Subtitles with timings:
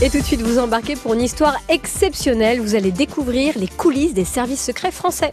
[0.00, 2.60] Et tout de suite, vous embarquez pour une histoire exceptionnelle.
[2.60, 5.30] Vous allez découvrir les coulisses des services secrets français.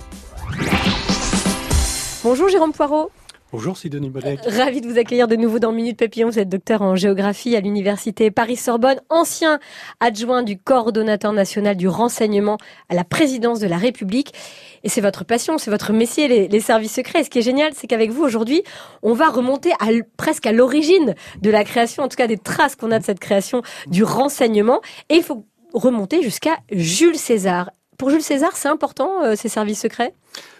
[2.23, 3.09] Bonjour Jérôme Poirot.
[3.51, 4.41] Bonjour Sidonie Bonnec.
[4.45, 6.29] Ravi de vous accueillir de nouveau dans Minute Papillon.
[6.29, 9.59] Vous êtes docteur en géographie à l'université Paris-Sorbonne, ancien
[9.99, 14.35] adjoint du coordonnateur national du renseignement à la présidence de la République.
[14.83, 17.21] Et c'est votre passion, c'est votre métier, les, services secrets.
[17.21, 18.61] Et ce qui est génial, c'est qu'avec vous aujourd'hui,
[19.01, 22.75] on va remonter à, presque à l'origine de la création, en tout cas des traces
[22.75, 24.79] qu'on a de cette création du renseignement.
[25.09, 27.71] Et il faut remonter jusqu'à Jules César.
[27.97, 30.13] Pour Jules César, c'est important, euh, ces services secrets?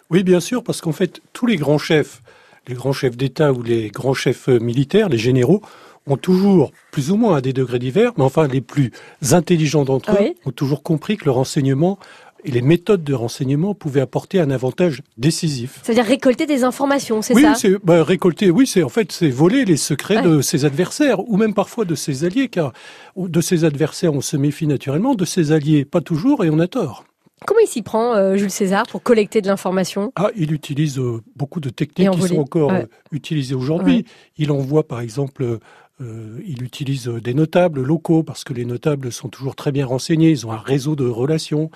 [0.10, 2.24] Oui, bien sûr, parce qu'en fait, tous les grands chefs
[2.70, 5.62] les grands chefs d'État ou les grands chefs militaires, les généraux,
[6.08, 8.92] ont toujours, plus ou moins à des degrés divers, mais enfin les plus
[9.32, 12.00] intelligents d'entre eux, ont toujours compris que le renseignement
[12.46, 15.82] et les méthodes de renseignement pouvaient apporter un avantage décisif.
[15.84, 19.30] C'est-à-dire récolter des informations, c'est oui, ça Oui, bah, récolter, oui, c'est en fait c'est
[19.30, 22.72] voler les secrets de ses adversaires ou même parfois de ses alliés, car
[23.18, 26.68] de ses adversaires on se méfie naturellement, de ses alliés pas toujours et on a
[26.68, 27.04] tort.
[27.46, 30.12] Comment il s'y prend, euh, Jules César, pour collecter de l'information?
[30.16, 34.06] Ah, il utilise euh, beaucoup de techniques qui sont encore euh, utilisées aujourd'hui.
[34.38, 35.60] Il envoie, par exemple,
[36.02, 40.30] il utilise des notables locaux parce que les notables sont toujours très bien renseignés.
[40.30, 41.70] Ils ont un réseau de relations.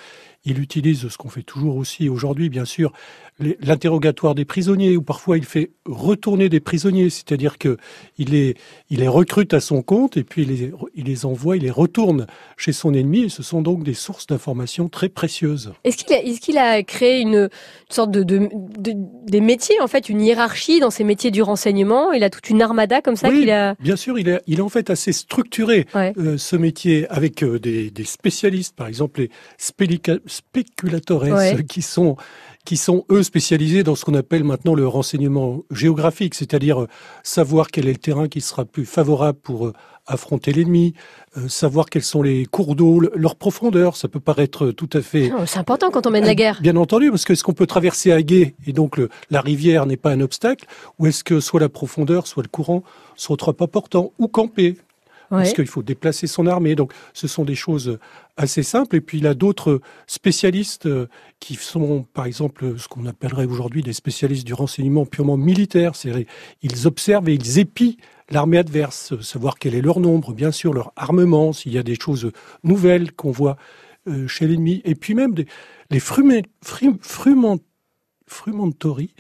[0.46, 2.92] Il utilise ce qu'on fait toujours aussi aujourd'hui, bien sûr,
[3.40, 7.78] l'interrogatoire des prisonniers, ou parfois il fait retourner des prisonniers, c'est-à-dire que
[8.18, 8.56] il les,
[8.90, 11.72] il les recrute à son compte et puis il les, il les envoie, il les
[11.72, 12.28] retourne
[12.58, 13.24] chez son ennemi.
[13.24, 15.74] Et ce sont donc des sources d'informations très précieuses.
[15.84, 17.50] Est-ce qu'il a, est a créé une,
[17.90, 18.50] sorte de, de,
[19.26, 22.12] des métiers, en fait, une hiérarchie dans ces métiers du renseignement?
[22.12, 23.76] Il a toute une armada comme ça qu'il a.
[23.80, 27.60] Bien sûr, il est, il est en fait assez structuré euh, ce métier avec euh,
[27.60, 29.30] des, des, spécialistes, par exemple les
[30.34, 31.24] spéculateurs
[31.70, 32.18] qui sont
[32.66, 36.88] qui sont eux spécialisés dans ce qu'on appelle maintenant le renseignement géographique, c'est-à-dire euh,
[37.22, 39.74] savoir quel est le terrain qui sera plus favorable pour euh,
[40.08, 40.94] affronter l'ennemi,
[41.38, 43.98] euh, savoir quels sont les cours d'eau, leur profondeur.
[43.98, 45.32] Ça peut paraître tout à fait.
[45.38, 46.60] Oh, c'est important quand on mène la guerre.
[46.62, 49.00] Bien entendu, parce que est-ce qu'on peut traverser à gué et donc
[49.30, 50.66] la rivière n'est pas un obstacle,
[51.00, 52.84] ou est-ce que soit la profondeur, soit le courant
[53.16, 54.78] sont trop importants, ou camper?
[55.30, 56.76] Parce qu'il faut déplacer son armée.
[56.76, 57.98] Donc, ce sont des choses
[58.38, 58.96] assez simples.
[58.96, 61.08] Et puis, il a d'autres spécialistes euh,
[61.40, 65.96] qui sont, par exemple, ce qu'on appellerait aujourd'hui des spécialistes du renseignement purement militaire.
[65.96, 66.28] C'est
[66.62, 67.98] ils observent et ils épient
[68.30, 71.96] l'armée adverse, savoir quel est leur nombre, bien sûr, leur armement, s'il y a des
[72.00, 72.32] choses
[72.64, 73.58] nouvelles qu'on voit
[74.08, 74.82] euh, chez l'ennemi.
[74.86, 75.48] Et puis même des,
[75.90, 76.44] les frumé,
[78.28, 79.14] frumentori,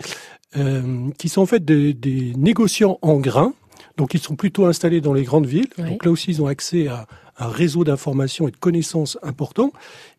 [0.58, 3.54] euh, qui sont en fait des, des négociants en grains
[3.98, 5.70] donc ils sont plutôt installés dans les grandes villes.
[5.78, 9.72] Donc là aussi, ils ont accès à un réseau d'informations et de connaissances important.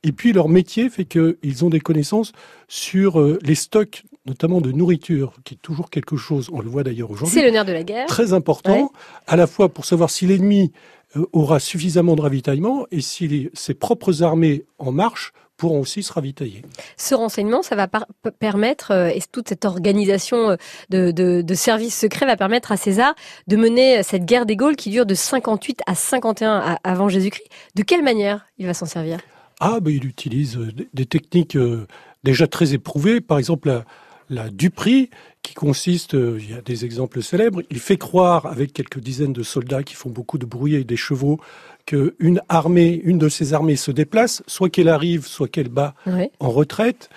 [0.02, 2.32] Et puis leur métier fait qu'ils ont des connaissances
[2.68, 6.82] sur euh, les stocks, notamment de nourriture, qui est toujours quelque chose, on le voit
[6.82, 7.34] d'ailleurs aujourd'hui.
[7.34, 8.06] C'est le nerf de la guerre.
[8.06, 8.92] Très important,
[9.26, 10.72] à la fois pour savoir si l'ennemi
[11.16, 16.12] euh, aura suffisamment de ravitaillement et si ses propres armées en marche pourront aussi se
[16.12, 16.62] ravitailler.
[16.96, 17.88] Ce renseignement, ça va
[18.38, 20.56] permettre, euh, et toute cette organisation euh,
[20.90, 23.14] de, de, services secrets va permettre à César
[23.46, 27.46] de mener cette guerre des Gaules qui dure de 58 à 51 avant Jésus-Christ.
[27.76, 29.18] De quelle manière il va s'en servir?
[29.60, 31.56] Ah, ben, il utilise euh, des techniques
[32.24, 33.20] déjà très éprouvées.
[33.20, 33.84] Par exemple, la,
[34.28, 35.10] la duperie,
[35.42, 39.42] qui consiste, il y a des exemples célèbres, il fait croire avec quelques dizaines de
[39.42, 41.38] soldats qui font beaucoup de bruit et des chevaux
[41.86, 45.94] qu'une armée, une de ces armées se déplace, soit qu'elle arrive, soit qu'elle bat
[46.40, 47.10] en retraite.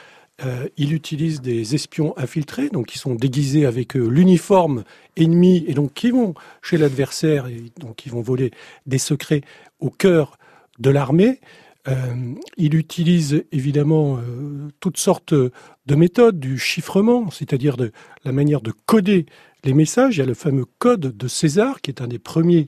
[0.46, 4.84] Euh, il utilise des espions infiltrés, donc qui sont déguisés avec euh, l'uniforme
[5.16, 8.52] ennemi et donc qui vont chez l'adversaire et donc qui vont voler
[8.86, 9.42] des secrets
[9.80, 10.38] au cœur
[10.78, 11.40] de l'armée.
[11.88, 11.96] Euh,
[12.56, 14.20] il utilise évidemment
[14.80, 17.92] toutes sortes de méthodes du chiffrement, c'est-à-dire de
[18.24, 19.26] la manière de coder
[19.64, 20.18] les messages.
[20.18, 22.68] Il y a le fameux code de César qui est un des premiers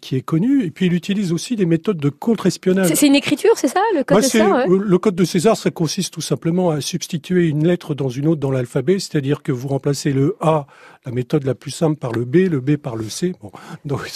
[0.00, 0.64] qui est connu.
[0.64, 2.92] Et puis il utilise aussi des méthodes de contre-espionnage.
[2.94, 6.14] C'est une écriture, c'est ça, le code de César Le code de César, ça consiste
[6.14, 10.12] tout simplement à substituer une lettre dans une autre dans l'alphabet, c'est-à-dire que vous remplacez
[10.12, 10.66] le A,
[11.04, 13.34] la méthode la plus simple, par le B, le B par le C.
[13.40, 13.50] Bon,
[13.84, 14.10] donc,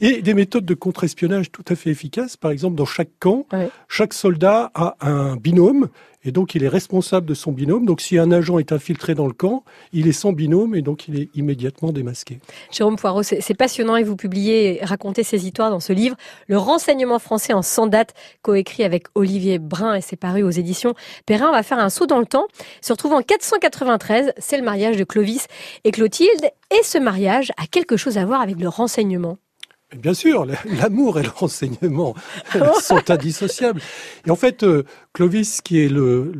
[0.00, 2.36] Et des méthodes de contre-espionnage tout à fait efficaces.
[2.36, 3.46] Par exemple, dans chaque camp,
[3.88, 5.88] chaque soldat a un binôme
[6.24, 7.84] et donc il est responsable de son binôme.
[7.84, 11.06] Donc si un agent est infiltré dans le camp, il est son binôme et donc
[11.08, 12.40] il est immédiatement démasqué.
[12.70, 16.16] Jérôme Poirot, c'est passionnant et vous publiez et racontez ces histoires dans ce livre,
[16.48, 20.94] Le renseignement français en 100 dates, coécrit avec Olivier Brun et c'est paru aux éditions
[21.26, 21.48] Perrin.
[21.48, 22.46] On va faire un saut dans le temps.
[22.80, 25.46] Se retrouve en 493, c'est le mariage de Clovis
[25.84, 29.38] et Clotilde et ce mariage a quelque chose à voir avec le renseignement.
[29.96, 30.44] Bien sûr,
[30.78, 32.14] l'amour et le renseignement
[32.82, 33.80] sont indissociables.
[34.26, 34.82] Et en fait, euh,
[35.14, 36.30] Clovis, qui est le,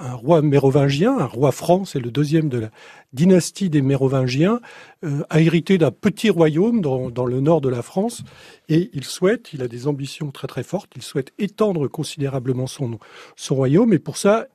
[0.00, 2.70] un roi mérovingien, un roi franc, c'est le deuxième de la
[3.12, 4.60] dynastie des mérovingiens,
[5.04, 8.22] euh, a hérité d'un petit royaume dans, dans, le nord de la France,
[8.70, 12.98] et il souhaite, il a des ambitions très très fortes, il souhaite étendre considérablement son,
[13.36, 14.46] son royaume, et pour ça,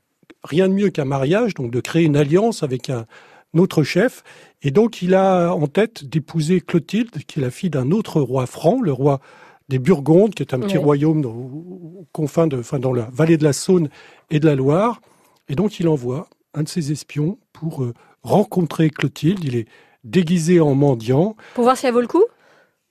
[0.43, 3.05] rien de mieux qu'un mariage, donc de créer une alliance avec un,
[3.53, 4.23] notre chef.
[4.61, 8.45] Et donc, il a en tête d'épouser Clotilde, qui est la fille d'un autre roi
[8.45, 9.19] franc, le roi
[9.69, 13.43] des Burgondes, qui est un petit royaume aux confins de, enfin, dans la vallée de
[13.43, 13.89] la Saône
[14.29, 15.01] et de la Loire.
[15.49, 17.93] Et donc, il envoie un de ses espions pour euh,
[18.23, 19.43] rencontrer Clotilde.
[19.43, 19.67] Il est
[20.03, 21.35] déguisé en mendiant.
[21.53, 22.23] Pour voir si elle vaut le coup?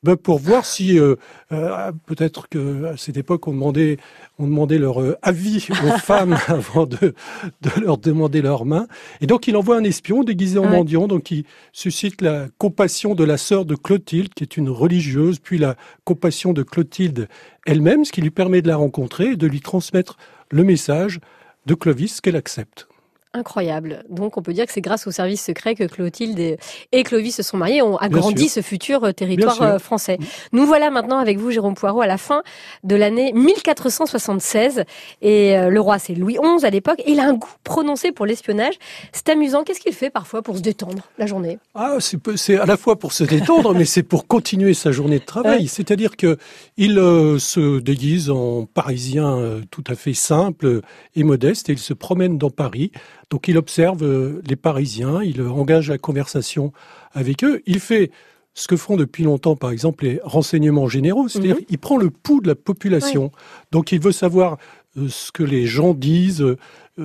[0.03, 1.17] Ben pour voir si euh,
[1.53, 3.99] euh, peut-être que à cette époque on demandait
[4.39, 7.15] on demandait leur euh, avis aux femmes avant de,
[7.61, 8.87] de leur demander leur main
[9.21, 11.07] et donc il envoie un espion déguisé en mendiant.
[11.07, 15.59] Donc qui suscite la compassion de la sœur de Clotilde qui est une religieuse puis
[15.59, 17.29] la compassion de Clotilde
[17.67, 20.17] elle-même ce qui lui permet de la rencontrer et de lui transmettre
[20.51, 21.21] le message
[21.67, 22.90] de Clovis qu'elle accepte
[23.33, 24.03] incroyable.
[24.09, 26.57] Donc on peut dire que c'est grâce au service secret que Clotilde
[26.93, 30.19] et, Clovis se sont mariés, ont agrandi ce futur euh, territoire euh, français.
[30.19, 30.25] Mm.
[30.53, 32.43] Nous voilà maintenant avec vous, Jérôme Poirot, à la fin
[32.83, 34.85] de l'année 1476.
[35.23, 38.27] Et euh, le roi, c'est Louis XI à l'époque, il a un goût prononcé pour
[38.27, 38.75] l'espionnage.
[39.13, 39.63] C'est amusant.
[39.63, 41.59] Qu'est-ce qu'il fait parfois pour se détendre la journée?
[41.75, 45.25] Ah, c'est à la fois pour se détendre, mais c'est pour continuer sa journée de
[45.25, 45.69] travail.
[45.69, 46.37] C'est-à-dire que
[46.77, 46.97] il
[47.39, 50.81] se déguise en parisien tout à fait simple
[51.15, 52.91] et modeste, et il se promène dans Paris
[53.31, 56.73] donc il observe euh, les Parisiens, il engage la conversation
[57.13, 58.11] avec eux, il fait
[58.55, 61.65] ce que font depuis longtemps, par exemple, les renseignements généraux, c'est-à-dire mhm.
[61.69, 63.31] il prend le pouls de la population.
[63.71, 64.59] Donc il veut savoir
[64.99, 66.57] euh, ce que les gens disent, euh,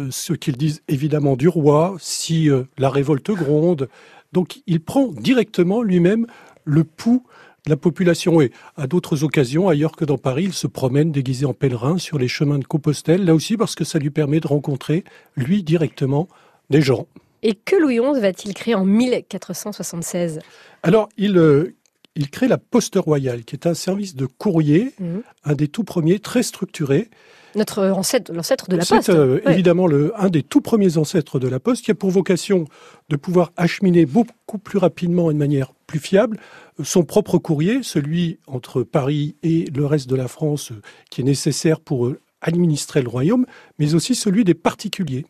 [0.10, 3.88] ce qu'ils disent évidemment du roi, si la révolte gronde.
[4.34, 6.26] Donc il prend directement lui-même
[6.66, 7.24] le pouls
[7.68, 8.42] la population.
[8.42, 12.18] Et à d'autres occasions, ailleurs que dans Paris, il se promène déguisé en pèlerin sur
[12.18, 15.04] les chemins de Compostelle, là aussi parce que ça lui permet de rencontrer,
[15.36, 16.28] lui, directement,
[16.70, 17.08] des gens.
[17.44, 20.40] Et que Louis XI va-t-il créer en 1476
[20.84, 21.76] Alors, il, euh,
[22.16, 25.22] il crée la Poste Royale, qui est un service de courrier, mhm.
[25.44, 27.10] un des tout premiers, très structuré.
[27.56, 29.04] Notre ancêtre, l'ancêtre de la Poste.
[29.04, 32.10] C'est euh, évidemment le, un des tout premiers ancêtres de la Poste, qui a pour
[32.10, 32.66] vocation
[33.10, 36.38] de pouvoir acheminer beaucoup plus rapidement et de manière plus fiable
[36.84, 41.24] son propre courrier, celui entre Paris et le reste de la France, euh, qui est
[41.24, 43.46] nécessaire pour euh, administrer le royaume,
[43.80, 45.26] mais aussi celui des particuliers.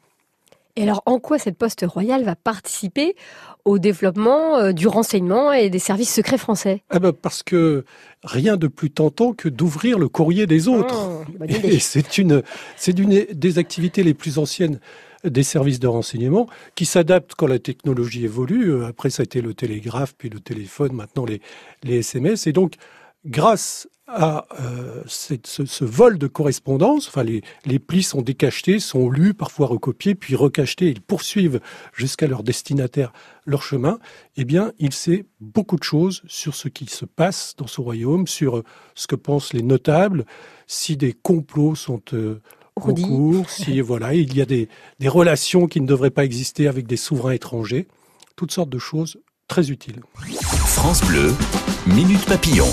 [0.78, 3.16] Et alors, en quoi cette poste royale va participer
[3.64, 6.84] au développement euh, du renseignement et des services secrets français?
[6.90, 7.86] Ah ben Parce que
[8.24, 11.10] rien de plus tentant que d'ouvrir le courrier des autres.
[11.40, 12.44] Oh, et c'est une,
[12.76, 14.80] c'est une des activités les plus anciennes
[15.26, 18.72] des services de renseignement qui s'adaptent quand la technologie évolue.
[18.72, 21.42] Euh, après, ça a été le télégraphe, puis le téléphone, maintenant les,
[21.84, 22.48] SMS.
[22.48, 22.76] Et donc,
[23.26, 29.66] grâce à euh, ce, vol de correspondance, enfin les, plis sont décachetés, sont lus, parfois
[29.66, 31.60] recopiés, puis recachetés, ils poursuivent
[31.92, 33.12] jusqu'à leur destinataire
[33.48, 33.98] leur chemin,
[34.38, 38.28] eh bien, il sait beaucoup de choses sur ce qui se passe dans ce royaume,
[38.28, 38.64] sur
[38.94, 40.26] ce que pensent les notables,
[40.68, 42.42] si des complots sont euh,
[42.82, 44.68] en cours, si voilà, il y a des,
[45.00, 47.88] des relations qui ne devraient pas exister avec des souverains étrangers,
[48.36, 49.18] toutes sortes de choses
[49.48, 50.02] très utiles.
[50.66, 51.34] France Bleu,
[51.88, 52.68] Minute Papillon.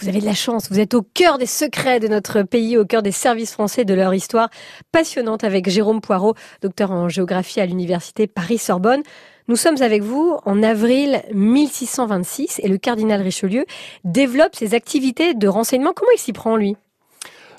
[0.00, 2.84] Vous avez de la chance, vous êtes au cœur des secrets de notre pays, au
[2.84, 4.50] cœur des services français, de leur histoire
[4.92, 9.02] passionnante avec Jérôme Poirot, docteur en géographie à l'université Paris-Sorbonne.
[9.46, 13.66] Nous sommes avec vous en avril 1626 et le cardinal Richelieu
[14.04, 15.92] développe ses activités de renseignement.
[15.94, 16.76] Comment il s'y prend, lui?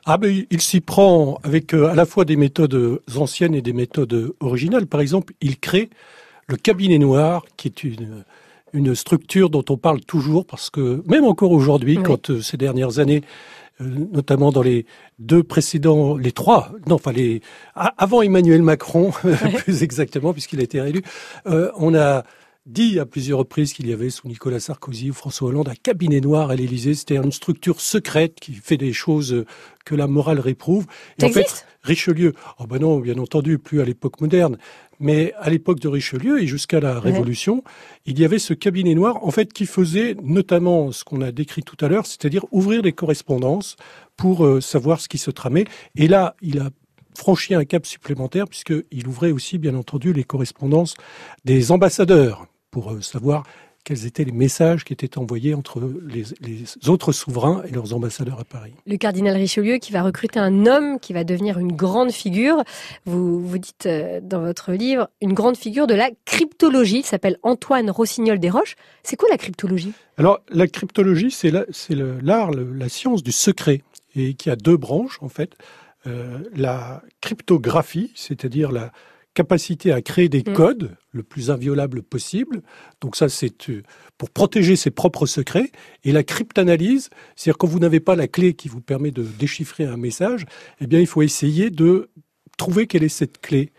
[0.06, 3.74] Ah ben, il s'y prend avec euh, à la fois des méthodes anciennes et des
[3.74, 4.88] méthodes originales.
[4.88, 5.90] Par exemple, il crée
[6.48, 8.24] le cabinet noir, qui est une
[8.76, 13.00] une structure dont on parle toujours parce que même encore aujourd'hui, quand euh, ces dernières
[13.00, 13.24] années,
[13.82, 14.86] euh, notamment dans les
[15.18, 17.42] deux précédents, les trois, non, enfin les
[17.76, 19.12] avant Emmanuel Macron,
[19.58, 21.02] plus exactement, puisqu'il a été réélu,
[21.48, 22.24] euh, on a
[22.66, 26.20] dit à plusieurs reprises qu'il y avait sous Nicolas Sarkozy ou François Hollande un cabinet
[26.20, 26.96] noir à l'Élysée.
[26.96, 29.46] C'était une structure secrète qui fait des choses
[29.86, 30.88] que la morale réprouve.
[31.20, 34.58] Et en fait, Richelieu, oh ben non, bien entendu, plus à l'époque moderne,
[35.00, 37.64] mais à l'époque de Richelieu et jusqu'à la Révolution,
[38.08, 41.62] il y avait ce cabinet noir, en fait, qui faisait notamment ce qu'on a décrit
[41.62, 43.76] tout à l'heure, c'est-à-dire ouvrir des correspondances
[44.18, 45.66] pour euh, savoir ce qui se tramait.
[45.96, 46.70] Et là, il a
[47.14, 50.96] franchi un cap supplémentaire puisqu'il ouvrait aussi, bien entendu, les correspondances
[51.46, 53.44] des ambassadeurs pour euh, savoir
[53.86, 55.80] quels étaient les messages qui étaient envoyés entre
[56.10, 58.74] les, autres souverains et leurs ambassadeurs à Paris.
[58.86, 62.66] Le cardinal Richelieu qui va recruter un homme qui va devenir une grande figure.
[63.06, 66.98] Vous, vous dites euh, dans votre livre une grande figure de la cryptologie.
[66.98, 68.76] Il s'appelle Antoine Rossignol des Roches.
[69.04, 69.94] C'est quoi la cryptologie?
[70.18, 73.84] Alors la cryptologie, c'est l'art, la science du secret
[74.18, 75.54] et qui a deux branches en fait.
[76.08, 78.92] Euh, la cryptographie, c'est-à-dire la
[79.36, 80.54] capacité à créer des mm.
[80.54, 82.64] codes le plus inviolable possible.
[83.02, 83.84] Donc ça, c'est euh,
[84.18, 85.72] pour protéger ses propres secrets.
[86.04, 89.86] Et la cryptanalyse, c'est-à-dire quand vous n'avez pas la clé qui vous permet de déchiffrer
[89.86, 90.46] un message,
[90.82, 92.10] eh bien, il faut essayer de
[92.58, 93.72] trouver quelle est cette clé.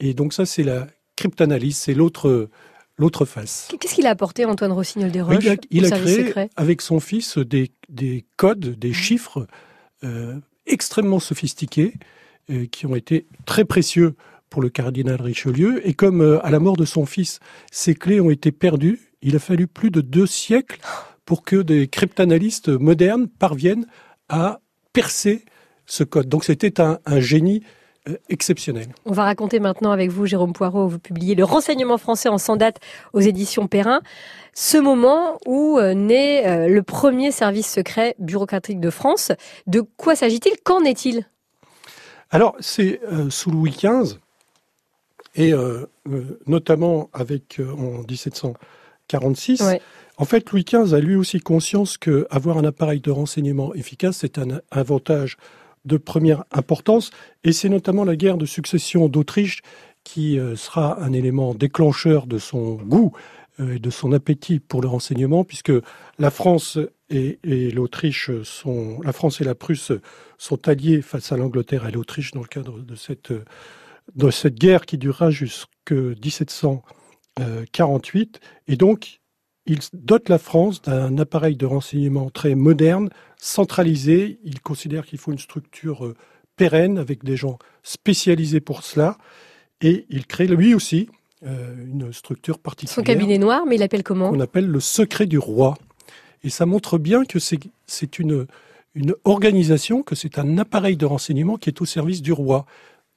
[0.00, 0.86] Et donc ça, c'est la
[1.16, 2.50] cryptanalyse, c'est l'autre
[2.98, 3.68] l'autre face.
[3.78, 7.70] Qu'est-ce qu'il a apporté, Antoine Rossignol des Roches Il a, créé, avec son fils, des,
[7.88, 8.94] des codes, des mm.
[8.94, 9.46] chiffres
[10.02, 10.34] euh,
[10.66, 11.94] extrêmement sophistiqués,
[12.50, 14.14] euh, qui ont été très précieux
[14.50, 15.86] pour le cardinal Richelieu.
[15.86, 17.40] Et comme euh, à la mort de son fils,
[17.70, 20.80] ces clés ont été perdues, il a fallu plus de deux siècles
[21.24, 23.86] pour que des cryptanalystes modernes parviennent
[24.28, 24.60] à
[24.92, 25.44] percer
[25.86, 26.28] ce code.
[26.28, 27.62] Donc c'était un, génie
[28.08, 28.88] euh, exceptionnel.
[29.04, 32.56] On va raconter maintenant avec vous, Jérôme Poirot, vous publiez Le renseignement français en sans
[32.56, 32.78] date
[33.12, 34.00] aux éditions Perrin,
[34.54, 39.32] ce moment où euh, naît le premier service secret bureaucratique de France.
[39.66, 40.52] De quoi s'agit-il?
[40.64, 41.26] Qu'en est-il?
[42.30, 43.00] Alors, c'est
[43.30, 44.18] sous Louis XV
[45.34, 49.62] et euh, euh, notamment avec euh, en 1746.
[50.20, 54.38] En fait, Louis XV a lui aussi conscience qu'avoir un appareil de renseignement efficace, c'est
[54.38, 55.36] un avantage
[55.84, 57.10] de première importance,
[57.44, 59.60] et c'est notamment la guerre de succession d'Autriche
[60.02, 63.12] qui sera un élément déclencheur de son goût
[63.60, 65.72] et de son appétit pour le renseignement, puisque
[66.18, 66.78] la France
[67.10, 69.92] et, et l'Autriche sont, la France et la Prusse
[70.36, 73.32] sont alliés face à l'Angleterre et l'Autriche dans le cadre de cette
[74.14, 78.40] de cette guerre qui durera jusqu'en 1748.
[78.66, 79.20] Et donc,
[79.66, 84.38] il dote la France d'un appareil de renseignement très moderne, centralisé.
[84.42, 86.14] Il considère qu'il faut une structure euh,
[86.56, 89.18] pérenne avec des gens spécialisés pour cela.
[89.80, 91.08] Et il crée lui aussi
[91.46, 92.94] euh, une structure particulière.
[92.94, 94.30] Son cabinet noir, mais il l'appelle comment?
[94.30, 95.76] On appelle le secret du roi.
[96.42, 98.46] Et ça montre bien que c'est une,
[98.94, 102.66] une organisation, que c'est un appareil de renseignement qui est au service du roi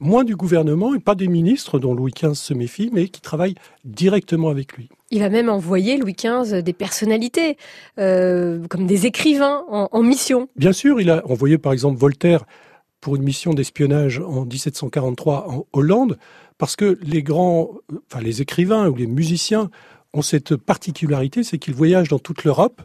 [0.02, 3.56] moins du gouvernement et pas des ministres dont Louis XV se méfie, mais qui travaillent
[3.86, 4.90] directement avec lui.
[5.12, 7.58] Il va même envoyer Louis XV des personnalités,
[8.00, 10.50] euh, comme des écrivains en, mission.
[10.56, 12.46] Bien sûr, il a envoyé par exemple Voltaire
[13.00, 16.18] pour une mission d'espionnage en 1743 en Hollande,
[16.58, 17.72] parce que les grands,
[18.12, 19.70] enfin les écrivains ou les musiciens
[20.14, 22.82] ont cette particularité, c'est qu'ils voyagent dans toute l'Europe.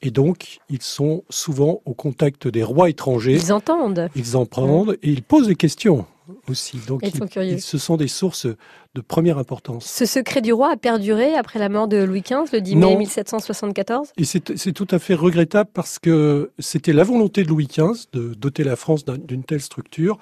[0.00, 3.34] Et donc, ils sont souvent au contact des rois étrangers.
[3.34, 4.08] Ils entendent.
[4.14, 6.06] Ils en prennent et ils posent des questions
[6.48, 6.78] aussi.
[6.86, 8.46] Donc, ce sont des sources
[8.94, 9.86] de première importance.
[9.86, 12.96] Ce secret du roi a perduré après la mort de Louis XV, le 10 mai
[12.96, 18.06] 1774 Et c'est tout à fait regrettable parce que c'était la volonté de Louis XV
[18.12, 20.18] de doter la France d'une telle structure.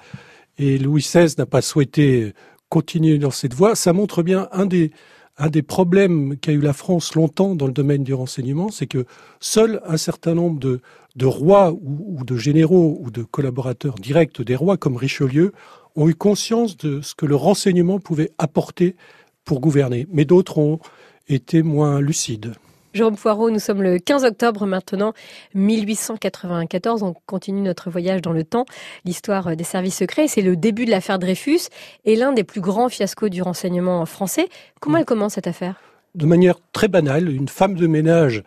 [0.57, 2.33] Et Louis XVI n'a pas souhaité
[2.69, 3.75] continuer dans cette voie.
[3.75, 4.91] Ça montre bien un des,
[5.37, 9.05] un des problèmes qu'a eu la France longtemps dans le domaine du renseignement, c'est que
[9.39, 10.81] seul un certain nombre de,
[11.15, 15.51] de rois ou, de généraux ou de collaborateurs directs des rois comme Richelieu
[15.97, 18.95] ont eu conscience de ce que le renseignement pouvait apporter
[19.43, 20.79] pour gouverner, mais d'autres ont
[21.27, 22.53] été moins lucides.
[22.93, 25.13] Jérôme Poirot, nous sommes le 15 octobre maintenant,
[25.53, 27.03] 1894.
[27.03, 28.65] On continue notre voyage dans le temps.
[29.05, 31.67] L'histoire des services secrets, c'est le début de l'affaire Dreyfus
[32.05, 34.47] et l'un des plus grands fiascos du renseignement français.
[34.79, 35.79] Comment elle commence cette affaire?
[36.15, 38.43] De manière très banale, une femme de ménage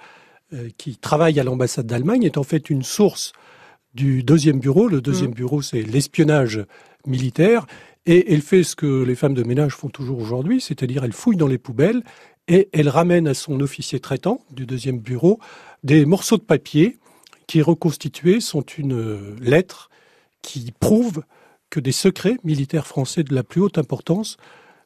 [0.52, 3.32] euh, qui travaille à l'ambassade d'Allemagne est en fait une source
[3.94, 4.88] du deuxième bureau.
[4.88, 5.34] Le deuxième mm.
[5.34, 6.64] bureau, c'est l'espionnage
[7.06, 7.66] militaire.
[8.06, 11.36] Et elle fait ce que les femmes de ménage font toujours aujourd'hui, c'est-à-dire elle fouille
[11.36, 12.02] dans les poubelles
[12.48, 15.38] et elle ramène à son officier traitant du deuxième bureau
[15.84, 16.98] des morceaux de papier
[17.46, 19.90] qui reconstitués sont une lettre
[20.42, 21.22] qui prouve
[21.68, 24.36] que des secrets militaires français de la plus haute importance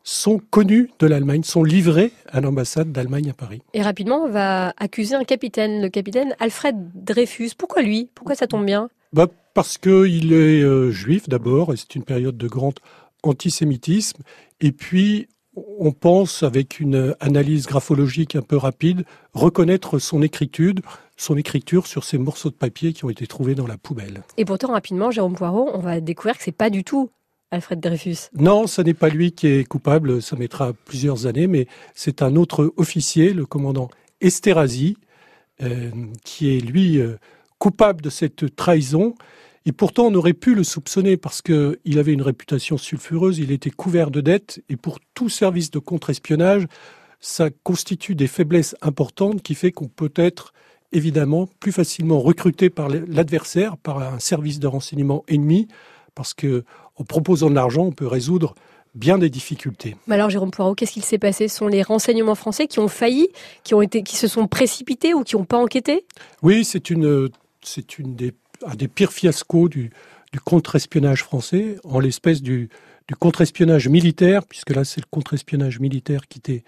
[0.03, 3.63] sont connus de l'Allemagne, sont livrés à l'ambassade d'Allemagne à Paris.
[3.73, 7.53] Et rapidement, on va accuser un capitaine, le capitaine Alfred Dreyfus.
[7.57, 8.11] Pourquoi lui?
[8.15, 8.91] Pourquoi ça tombe bien?
[9.15, 12.75] Bah Parce qu'il est euh, juif d'abord, et c'est une période de grand
[13.23, 14.23] antisémitisme.
[14.61, 20.75] Et puis, on pense, avec une analyse graphologique un peu rapide, reconnaître son écriture,
[21.17, 24.23] son écriture sur ces morceaux de papier qui ont été trouvés dans la poubelle.
[24.37, 27.11] Et pourtant, rapidement, Jérôme Poirot, on va découvrir que c'est pas du tout
[27.51, 31.67] Alfred Dreyfus Non, ce n'est pas lui qui est coupable, ça mettra plusieurs années, mais
[31.95, 33.89] c'est un autre officier, le commandant
[34.21, 34.97] Esterhazy,
[35.63, 35.91] euh,
[36.25, 37.17] qui est lui euh,
[37.59, 39.15] coupable de cette trahison.
[39.67, 43.71] Et pourtant, on aurait pu le soupçonner parce qu'il avait une réputation sulfureuse, il était
[43.71, 46.67] couvert de dettes, et pour tout service de contre-espionnage,
[47.21, 50.53] ça constitue des faiblesses importantes qui fait qu'on peut être
[50.93, 55.67] évidemment plus facilement recruté par l'adversaire, par un service de renseignement ennemi,
[56.15, 56.65] parce que
[56.97, 58.55] en proposant de l'argent, on peut résoudre
[58.95, 59.97] bien des difficultés.
[60.07, 61.49] Mais alors Jérôme Poirot, qu'est-ce qu'il s'est passé?
[61.49, 63.29] Ce sont les renseignements français qui ont failli,
[63.65, 66.05] qui ont été, qui se sont précipités ou qui n'ont pas enquêté?
[66.43, 67.31] Oui, c'est une,
[67.63, 68.33] c'est une des,
[68.67, 69.91] un des pires fiascos du,
[70.33, 72.69] du contre-espionnage français, en l'espèce du,
[73.09, 76.65] du contre-espionnage militaire, puisque là c'est le contre-espionnage militaire qui était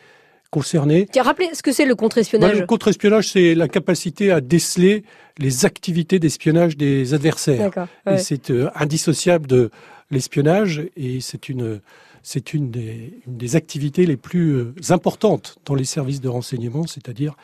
[0.51, 1.07] concerné.
[1.13, 5.05] Tu as rappelé ce que c'est le contre-espionnage Le contre-espionnage, c'est la capacité à déceler
[5.39, 7.71] les activités d'espionnage des adversaires.
[8.11, 9.71] Et c'est euh, indissociable de
[10.11, 11.81] l'espionnage et c'est une
[12.23, 16.85] c'est une des, une des activités les plus euh, importantes dans les services de renseignement,
[16.85, 17.37] c'est-à-dire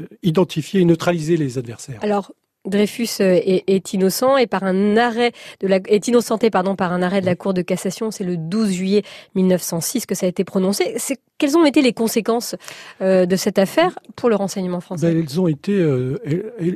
[0.00, 1.98] euh, identifier et neutraliser les adversaires.
[2.00, 2.32] Alors,
[2.64, 7.20] Dreyfus euh, est, innocent et par un arrêt de la, est innocenté par un arrêt
[7.20, 8.10] de la Cour de cassation.
[8.10, 9.02] C'est le 12 juillet
[9.34, 10.96] 1906 que ça a été prononcé.
[11.38, 12.54] Quelles ont été les conséquences
[13.00, 15.12] de cette affaire pour le renseignement français?
[15.12, 15.76] Ben, Elles ont été,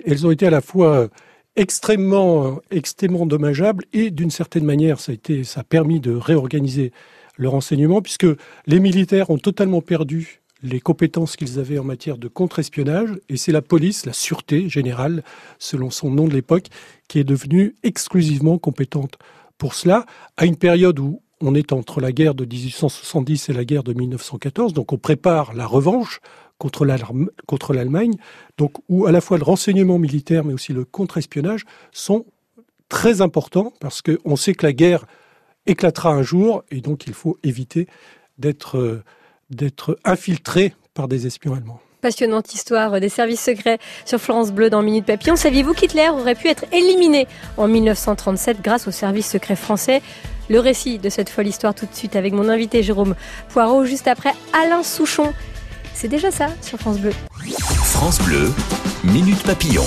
[0.07, 1.09] elles, ont été à la fois
[1.57, 5.13] extrêmement, extrêmement dommageables et d'une certaine manière, ça
[5.57, 6.93] a permis de réorganiser
[7.39, 8.27] le renseignement, puisque
[8.67, 13.53] les militaires ont totalement perdu les compétences qu'ils avaient en matière de contre-espionnage, et c'est
[13.53, 15.23] la police, la sûreté générale,
[15.59, 16.67] selon son nom de l'époque,
[17.07, 19.19] qui est devenue exclusivement compétente
[19.57, 23.65] pour cela, à une période où on est entre la guerre de 1870 et la
[23.65, 26.21] guerre de 1914, donc on prépare la revanche
[26.59, 28.17] contre l'Allemagne,
[28.57, 32.27] donc où à la fois le renseignement militaire mais aussi le contre-espionnage sont
[32.89, 35.07] très importants parce qu'on sait que la guerre
[35.67, 37.87] éclatera un jour et donc il faut éviter
[38.39, 39.05] d'être euh,
[39.51, 41.81] d'être infiltré par des espions allemands.
[42.01, 45.35] Passionnante histoire des services secrets sur Florence Bleu dans Minute Papillon.
[45.35, 47.27] Saviez-vous qu'Hitler aurait pu être éliminé
[47.57, 50.01] en 1937 grâce aux services secrets français?
[50.49, 53.15] Le récit de cette folle histoire tout de suite avec mon invité Jérôme
[53.49, 55.33] Poirot, juste après Alain Souchon.
[55.93, 57.13] C'est déjà ça sur France Bleu.
[57.83, 58.53] France Bleu,
[59.03, 59.85] Minute Papillon.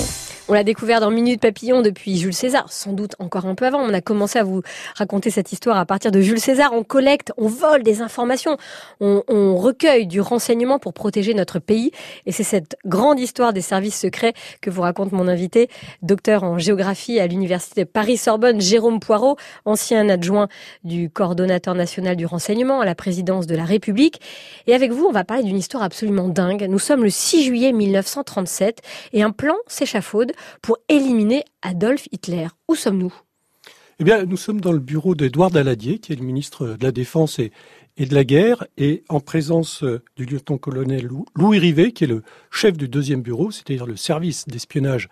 [0.52, 3.78] On l'a découvert dans Minute Papillon depuis Jules César, sans doute encore un peu avant.
[3.78, 4.60] On a commencé à vous
[4.94, 6.74] raconter cette histoire à partir de Jules César.
[6.74, 8.58] On collecte, on vole des informations,
[9.00, 11.90] on, recueille du renseignement pour protéger notre pays.
[12.26, 15.70] Et c'est cette grande histoire des services secrets que vous raconte mon invité,
[16.02, 20.48] docteur en géographie à l'université Paris-Sorbonne, Jérôme Poirot, ancien adjoint
[20.84, 24.20] du coordonnateur national du renseignement à la présidence de la République.
[24.66, 26.66] Et avec vous, on va parler d'une histoire absolument dingue.
[26.68, 28.82] Nous sommes le 6 juillet 1937
[29.14, 32.48] et un plan s'échafaude pour éliminer Adolf Hitler.
[32.68, 33.14] Où sommes-nous?
[33.98, 36.92] Eh bien, nous sommes dans le bureau d'Édouard Daladier, qui est le ministre de la
[36.92, 37.52] Défense et,
[37.98, 42.76] de la Guerre, et en présence euh, du lieutenant-colonel Louis Rivet, qui est le chef
[42.76, 45.08] du deuxième bureau, c'est-à-dire le service d'espionnage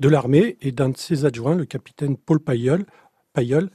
[0.00, 2.84] de l'armée, et d'un de ses adjoints, le capitaine Paul Payol,
[3.32, 3.70] Payol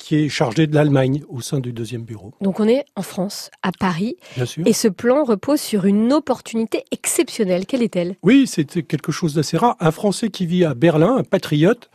[0.00, 2.32] qui est chargé de l'Allemagne au sein du deuxième bureau.
[2.40, 4.16] Donc on est en France, à Paris.
[4.34, 4.66] Bien sûr.
[4.66, 7.66] Et ce plan repose sur une opportunité exceptionnelle.
[7.66, 8.16] Quelle est-elle?
[8.22, 9.76] Oui, c'est quelque chose d'assez rare.
[9.78, 11.90] Un Français qui vit à Berlin, un patriote,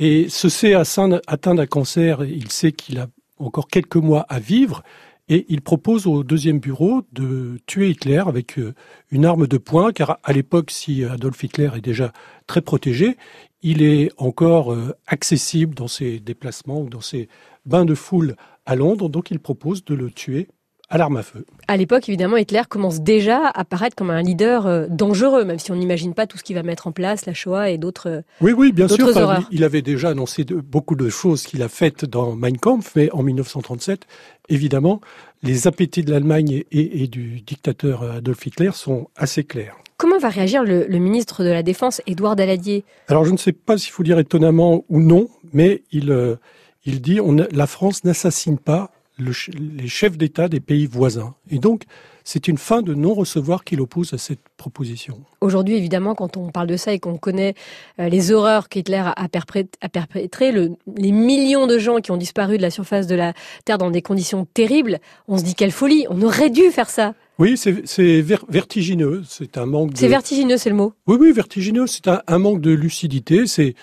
[0.00, 3.06] et se sait atteint d'un cancer, il sait qu'il a
[3.38, 4.82] encore quelques mois à vivre,
[5.28, 8.74] et il propose au deuxième bureau de tuer Hitler avec euh,
[9.10, 12.12] une arme de poing, car à l'époque, si Adolf Hitler est déjà
[12.46, 13.16] très protégé,
[13.62, 17.28] il est encore euh, accessible dans ses déplacements ou dans ses
[17.64, 20.48] bains de foule à Londres, donc il propose de le tuer
[20.88, 21.44] à l'arme à feu.
[21.66, 25.72] À l'époque, évidemment, Hitler commence déjà à apparaître comme un leader euh, dangereux, même si
[25.72, 28.22] on n'imagine pas tout ce qu'il va mettre en place, la Shoah et d'autres.
[28.40, 29.08] Oui, oui, bien sûr.
[29.50, 33.22] il avait déjà annoncé beaucoup de choses qu'il a faites dans Mein Kampf, mais en
[33.22, 34.06] 1937,
[34.48, 35.00] évidemment,
[35.42, 39.76] les appétits de l'Allemagne et, du dictateur Adolf Hitler sont assez clairs.
[39.96, 42.84] Comment va réagir le, ministre de la Défense, Édouard Daladier?
[43.08, 46.36] Alors, je ne sais pas s'il faut dire étonnamment ou non, mais il, euh,
[46.84, 51.34] il dit on, la France n'assassine pas les chefs d'État des pays voisins.
[51.50, 51.84] Et donc,
[52.26, 55.20] c'est une fin de non-recevoir qu'il oppose à cette proposition.
[55.40, 57.54] Aujourd'hui, évidemment, quand on parle de ça et qu'on connaît
[58.00, 62.70] euh, les horreurs qu'Hitler a, perpétrées, les millions de gens qui ont disparu de la
[62.70, 63.32] surface de la
[63.64, 67.14] Terre dans des conditions terribles, on se dit quelle folie, on aurait dû faire ça.
[67.38, 69.22] Oui, c'est vertigineux.
[69.28, 69.92] C'est un manque.
[69.94, 70.94] C'est vertigineux, c'est le mot.
[71.06, 71.86] Oui, oui, vertigineux.
[71.86, 73.46] C'est un, manque de lucidité.
[73.46, 73.76] C'est,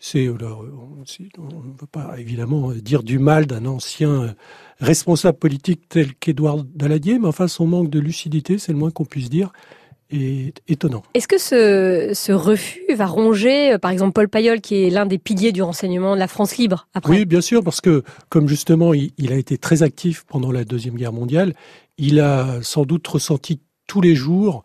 [0.00, 4.34] c'est, on ne peut pas évidemment dire du mal d'un ancien
[4.80, 9.04] responsable politique tel qu'Édouard Daladier, mais enfin son manque de lucidité, c'est le moins qu'on
[9.04, 9.52] puisse dire
[10.10, 11.02] est étonnant.
[11.14, 15.06] Est-ce que ce, ce, refus va ronger, euh, par exemple, Paul Payol, qui est l'un
[15.06, 18.48] des piliers du renseignement de la France libre après Oui, bien sûr, parce que comme
[18.48, 21.54] justement il, il, a été très actif pendant la Deuxième Guerre mondiale,
[21.98, 24.62] il a sans doute ressenti tous les jours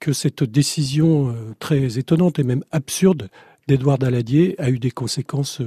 [0.00, 3.30] que cette décision euh, très étonnante et même absurde
[3.68, 5.60] d'Edouard Daladier a eu des conséquences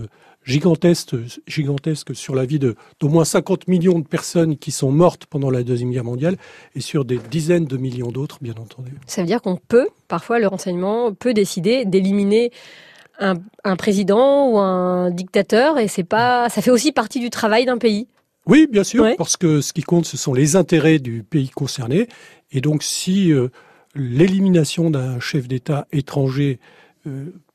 [0.48, 5.26] gigantesques, gigantesques sur la vie de d'au moins 50 millions de personnes qui sont mortes
[5.26, 6.38] pendant la Deuxième Guerre mondiale
[6.76, 8.94] et sur des dizaines de millions d'autres, bien entendu.
[9.06, 12.52] Ça veut dire qu'on peut, parfois, le renseignement peut décider d'éliminer
[13.20, 17.66] un, un, président ou un dictateur et c'est pas, ça fait aussi partie du travail
[17.66, 18.08] d'un pays.
[18.46, 19.16] Oui, bien sûr, ouais.
[19.18, 22.08] parce que ce qui compte, ce sont les intérêts du pays concerné.
[22.52, 23.50] Et donc, si euh,
[23.94, 26.78] l'élimination d'un chef d'État étranger euh,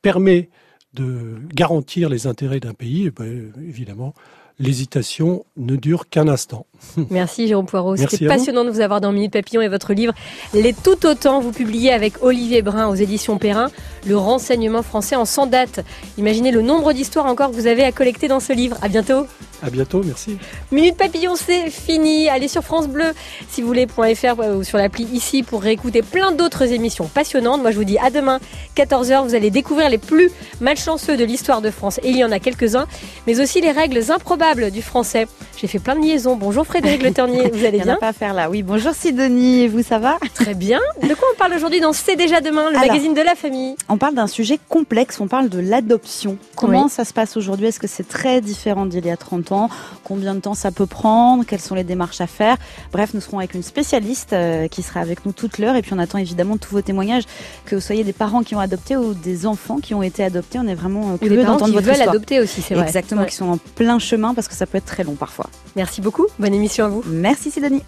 [0.01, 0.49] permet
[0.93, 4.13] de garantir les intérêts d'un pays, eh ben, évidemment,
[4.59, 6.67] l'hésitation ne dure qu'un instant.
[7.09, 7.95] Merci Jérôme Poirot.
[7.97, 10.13] C'était passionnant de vous avoir dans Minute Papillon et votre livre
[10.53, 13.69] Les Tout Autant, vous publiez avec Olivier Brun aux éditions Perrin,
[14.07, 15.85] le renseignement français en 100 dates.
[16.17, 18.77] Imaginez le nombre d'histoires encore que vous avez à collecter dans ce livre.
[18.81, 19.25] À bientôt.
[19.65, 20.37] À bientôt, merci.
[20.73, 22.27] Minute Papillon, c'est fini.
[22.27, 23.13] Allez sur France Bleu,
[23.49, 27.61] si vous voulez.fr ou sur l'appli ici pour réécouter plein d'autres émissions passionnantes.
[27.61, 28.39] Moi, je vous dis à demain,
[28.75, 29.23] 14h.
[29.23, 32.01] Vous allez découvrir les plus malchanceux de l'histoire de France.
[32.03, 32.87] Et il y en a quelques-uns,
[33.25, 35.27] mais aussi les règles improbables du français.
[35.55, 36.35] J'ai fait plein de liaisons.
[36.35, 38.49] Bonjour Frédéric Le Ternier, vous allez bien pas à faire là.
[38.49, 40.17] Oui, bonjour Sidonie, vous ça va?
[40.33, 40.79] Très bien.
[41.03, 43.75] De quoi on parle aujourd'hui dans C'est déjà demain, le Alors, magazine de la famille?
[43.89, 46.35] On parle d'un sujet complexe, on parle de l'adoption.
[46.55, 46.89] Comment oui.
[46.89, 47.67] ça se passe aujourd'hui?
[47.67, 49.69] Est-ce que c'est très différent d'il y a 30 ans?
[50.03, 51.45] Combien de temps ça peut prendre?
[51.45, 52.57] Quelles sont les démarches à faire?
[52.91, 55.93] Bref, nous serons avec une spécialiste euh, qui sera avec nous toute l'heure et puis
[55.93, 57.25] on attend évidemment tous vos témoignages,
[57.65, 60.57] que vous soyez des parents qui ont adopté ou des enfants qui ont été adoptés.
[60.57, 62.15] On est vraiment curieux d'entendre votre veulent histoire.
[62.15, 62.87] adopter aussi, c'est vrai.
[62.87, 63.27] Exactement, ouais.
[63.27, 65.45] qui sont en plein chemin parce que ça peut être très long parfois.
[65.75, 66.25] Merci beaucoup.
[66.39, 67.03] Bonne émission à vous.
[67.05, 67.83] Merci Sidonie.